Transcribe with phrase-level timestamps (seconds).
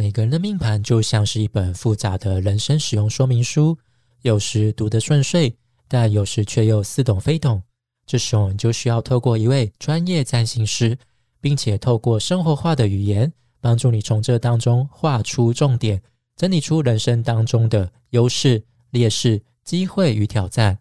[0.00, 3.76] 每个人的命盘就像是一本复杂的人生使用说明书，
[4.22, 5.54] 有时读得顺遂，
[5.88, 7.62] 但有时却又似懂非懂。
[8.06, 10.96] 这时候你就需要透过一位专业占星师，
[11.38, 16.00] 并且透过生活化的语言，帮助你从这当中画出重点，
[16.34, 20.78] 整理出人生当中的优势、劣势、机会与挑战。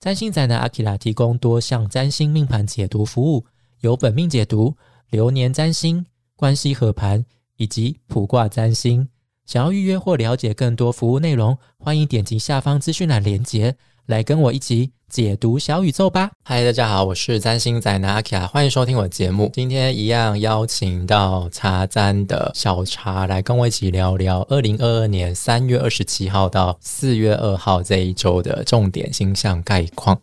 [0.00, 3.46] 占星仔的阿基拉提供多项占星命盘解读服务，
[3.82, 4.76] 有本命解读、
[5.10, 6.04] 流年占星、
[6.34, 7.24] 关系合盘
[7.56, 9.08] 以及普卦占星。
[9.44, 16.32] 想要预约或了解更多服务内容，欢迎点击下方资讯栏连接，来跟我一起解读小宇宙吧。
[16.42, 19.48] 嗨，大家好，我是占星仔的阿基拉，欢迎收听我的节目。
[19.54, 30.20] 今天一样邀请到茶占的小茶来跟我一起聊聊二零二二年三月二十七号到四月二号这一周的重点星象概况。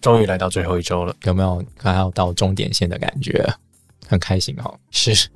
[0.00, 3.48] 终于来到最后一周了，有没有快要到终点线的感觉？
[4.08, 4.74] 很开心哦。
[4.90, 5.28] 是，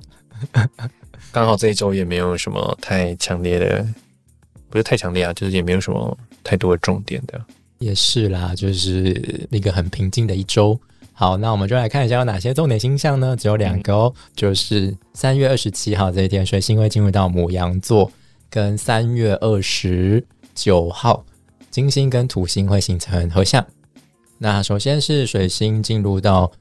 [1.31, 3.85] 刚好这一周也没有什么太强烈的，
[4.69, 7.39] 不是太强烈啊，就是也没有什么太多的重点的。
[7.79, 10.79] 也是啦，就是一个很平静的一周。
[11.13, 13.35] 好，那我们就来看一下有哪些重点星象呢？
[13.35, 18.11] 只有两个哦，就是三月二十七号这一天，水星会进入到母羊座，
[18.49, 21.23] 跟三月二十九号
[21.69, 23.65] 金星跟土星会形成合相。
[24.37, 26.51] 那首先是水星进入到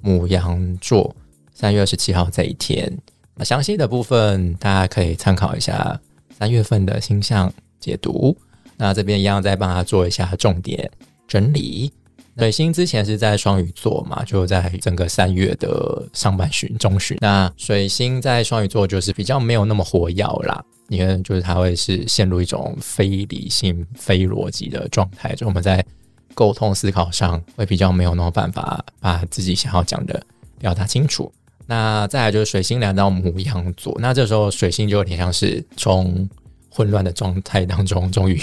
[0.00, 1.14] 母羊座，
[1.52, 2.96] 三月二十七号这一天。
[3.36, 6.00] 那详细的部分大家可以参考一下
[6.38, 8.36] 三月份的星象解读。
[8.76, 10.90] 那这边一样再帮他做一下重点
[11.28, 11.92] 整理。
[12.36, 17.16] 水星之前是在双鱼座嘛，就在整个三月的上半旬、中旬。
[17.20, 25.84] 那水星在双鱼座就是比较没有那么活跃啦，因为就是它会是陷入一种非理性、非逻辑的状态，就我们在
[26.34, 30.20] 沟通思考上会比较没有那么办法把自己想要讲的
[30.58, 31.32] 表达清楚。
[31.66, 36.28] 那再来就是水星来到母羊座，那这时候水星就有点像是从
[36.68, 38.38] 混乱的状态当中，终于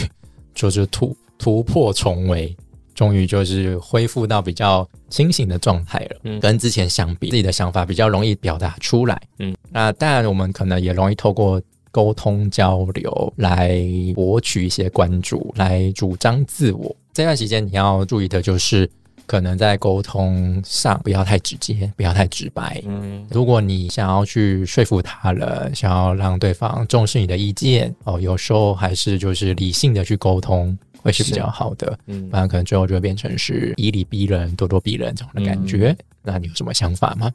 [0.55, 2.55] 就是突突破重围，
[2.95, 6.18] 终于就是恢复到比较清醒的状态了。
[6.23, 9.22] 嗯，跟之前相比，自己的想法比较容易表达出来。
[9.38, 13.79] 嗯，那当然我们可能也容易透过沟通交流来
[14.16, 16.96] 博取一些关注，来主张自我。
[17.13, 18.90] 这段时间你要注意的就是。
[19.26, 22.82] 可能在沟通上不要太直接，不要太直白。
[22.86, 31.98] 嗯，如果你想要去说服他人，想要让对方重视你的意见，哦，有时候还是就是理性的去沟通会是比较好的。
[32.08, 35.96] 嗯，不然可能最后就会变成是以理逼人、咄咄逼人这种的感觉。
[36.24, 37.32] 那你有什么想法吗？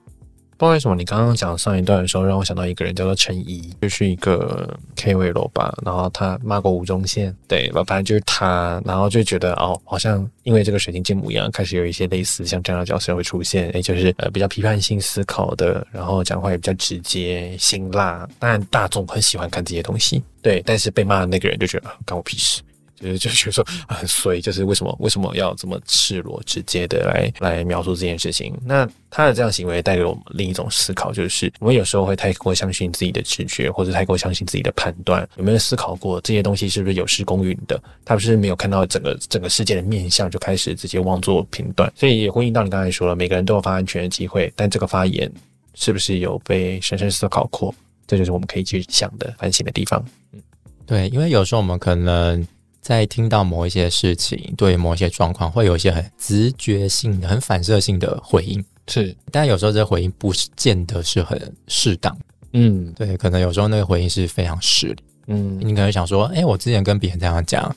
[0.59, 5.77] 不知道为什么，你刚刚讲上一段的时候，让我想到一个人，叫做陈怡，就是一个 K 位楼吧。
[5.85, 8.81] 然后他骂过吴宗宪，对，反正就是他。
[8.85, 18.27] 然后就觉得哦，好像因为这个水晶金母一样，开始有一些类似像这样的角色会出现，也就是呃比较批判性思考的，然后讲话也比较直接、辛辣。
[18.39, 20.63] 当然大众很喜欢看这些东西，对。
[20.65, 22.63] 但是被骂的那个人就觉得关我屁事。
[23.01, 28.55] 就是就觉得说很衰，就是为什么为什么要这么赤裸直接的来来描述这件事情？
[28.65, 35.27] 那他的这样行为带给我们另一种思考，就是我们有时候会太过相信自己的直觉，或者太过相信自己的判断。
[35.37, 37.81] 有没有思考过这些东西是不是有失公允的？
[38.05, 41.93] 他不是没有看到整个整个世界的面相，就开始直接妄作评断。
[41.95, 45.31] 所以也呼应到你刚才说了，每个人都有发言权的机会，但这个发言
[45.75, 47.75] 是不是有被深深思考过？
[48.07, 50.05] 这就是我们可以去想的反省的地方。
[50.33, 50.41] 嗯，
[50.87, 52.47] 对，因为有时候我们可能。
[52.87, 59.13] 在听到某一些事情，对某一些状况，会有一些很直觉性的、很反射性的回应，是。
[59.33, 62.17] 但有时候这回应不是见得是很适当，
[62.53, 67.75] 嗯，对，可能有时候那个回应是非常失礼，嗯，你可能想说，哎，我之前跟别人这样讲，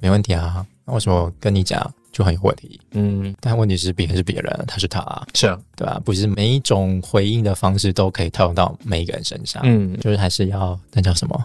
[0.00, 2.80] 没问题啊，那为什么跟你讲就很有问题？
[2.92, 5.00] 嗯，但问题是别人是别人，他是他，
[5.34, 6.00] 是啊，对吧？
[6.04, 11.44] 不是每一种回应的方式都可以套用到每一个人身上，嗯，就是还是要那叫什么？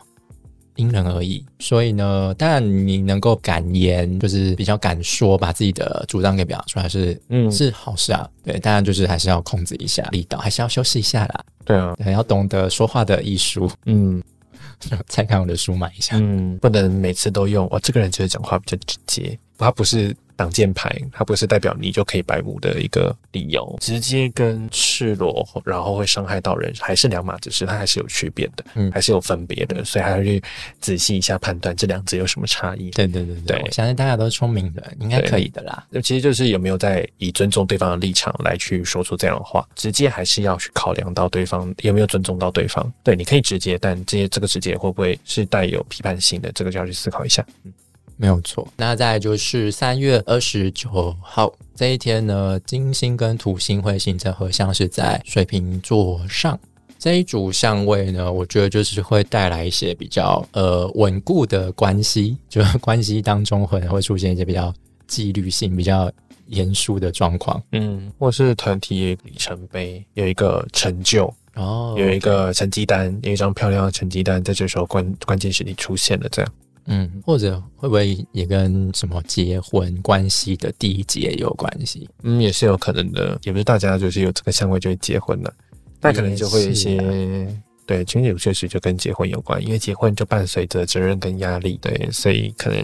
[0.80, 8.28] 因人而异，所以呢，当然你能够敢言，就是比较敢说，把自己的主张给表达出来，是嗯是好事啊。
[8.44, 11.46] 对，当然就是还是要控制一下力道，还是要修饰一下啦。
[11.66, 13.70] 对啊，要懂得说话的艺术。
[13.86, 14.24] 嗯，
[15.08, 16.16] 再看我的书买一下。
[16.18, 17.68] 嗯，不能每次都用。
[17.70, 20.16] 我，这个人就是讲话比较直接，他不是。
[20.40, 23.76] 挡箭牌，它不是代表你就可以白目的一个理由。
[23.82, 30.42] 直接跟赤裸，然后会伤害到人，还是两码子事，它还是有区别的，嗯，还是有分别的，所以还要去
[30.80, 32.90] 仔细一下判断这两者有什么差异。
[32.92, 35.86] 对对对对，我相信大家都是聪明的，应该可以的啦。
[35.90, 42.90] 那其实就是有没有在以尊重对方的立场来去说出这样的话，直接还是要去考量到对方有没有尊重到对方。
[43.04, 47.46] 对，你可以直接，但这些这个直接会不会是带有批判性的，这个就要去思考一下。
[47.66, 47.74] 嗯。
[48.22, 56.60] 没有错，那再就是三月二十九号这一天呢，金星跟土星会形成合相，是在水瓶座上。
[56.98, 64.74] 这一组相位呢，我觉得就是会带来一些比较呃稳固的关系，就是关系当中可能会出现一些比较
[65.08, 66.12] 纪律性、比较
[66.48, 67.64] 严肃的状况。
[67.72, 76.52] 嗯，或是团体里程碑，有一个成就，哦有一个成绩单，有一张漂亮的成绩单，在这时候关关键时期出现了，这样。
[76.92, 82.10] 嗯，或者会不会也跟什么结婚关系的第一节有关系？
[82.24, 85.54] 嗯，也是有可能的，也不是大家就是有这个相位就会结婚了，
[86.02, 92.84] 那可能就会有一些也对，情侣确实就跟结婚有关，因为结婚就伴随着责任跟压力，对，所以可能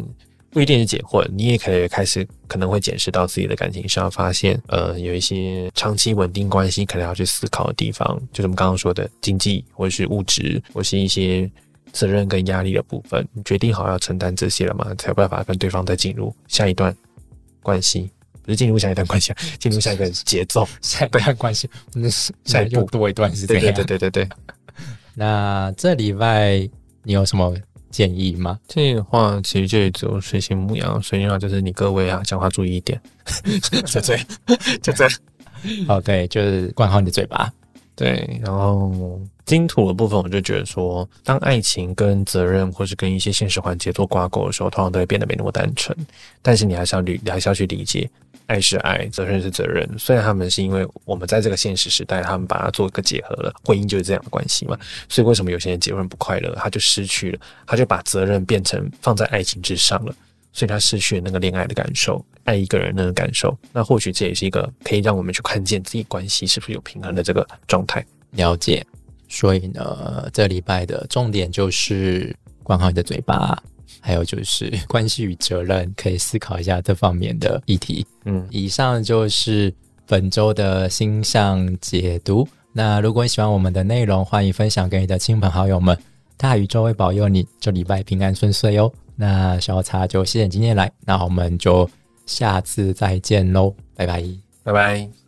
[0.52, 4.62] 不一定是结婚，你也可以开始可能会检视到自己的感情上，发现。
[4.68, 11.50] 呃有一些长期稳定关系可能要去思考的地方，就是我们刚刚说的经济或者是物质，或是一些。
[11.96, 14.94] 责任跟压力的部分，你决定好要承担这些了吗？
[14.98, 16.94] 才有办法跟对方再进入下一段
[17.64, 18.12] 关系，
[18.44, 20.68] 不是进入下一段关系啊， 进入下一个节奏。
[20.82, 23.74] 下一段关系，那是下一步又多一段是这对样。
[23.74, 24.30] 对对对对对。
[25.14, 26.70] 那这礼拜
[27.04, 27.56] 你有什么
[27.90, 28.60] 建议吗？
[28.68, 33.02] 建议的话其实就也只有水星母羊，水星啊就是你各位啊，讲话注意一点，
[33.88, 34.26] 就这样，
[34.84, 35.14] 就这样。
[35.88, 37.50] 哦，对，就是管好你的嘴巴。
[37.96, 45.98] 对，然后金土的部分，我就觉得说，当爱情跟责任或是跟一些现实环节做挂钩的时候，通常都会变得没那么单纯。
[46.42, 48.10] 但是你还是要理，你还是要去理解，
[48.48, 49.90] 爱是爱，责任是责任。
[49.98, 54.78] 虽然他们是因为我们在这个现实时代，他们把它做一个结合了，婚姻就是这样的关系嘛。
[55.08, 60.14] 所以为什么有些人结婚不快乐，他就失去了，他就把责任变成放在爱情之上了。
[60.56, 63.56] 所以他失去了那个恋爱的感受，爱一个人那个感受。
[63.74, 68.04] 那或许这也是一个可以让我们去看见自己关系是不是有平衡的这个状态。
[68.32, 68.84] 了解。
[69.28, 73.62] 所以呢，这礼拜的重点就是管好你的嘴巴，
[74.00, 78.06] 还有就是关系与责任，可以思考一下这方面的议题。
[78.24, 79.74] 嗯，以上就是
[80.08, 82.48] 本周的星象解读。
[82.72, 85.98] 那如果你喜欢我们的内容，欢迎分享给你的亲朋好友们。
[86.38, 88.92] 大宇宙会保佑你这礼拜平安顺遂哦。
[89.16, 91.90] 那小茶就谢谢今天来，那我们就
[92.26, 94.24] 下次再见喽，拜拜。
[94.64, 95.25] 拜拜。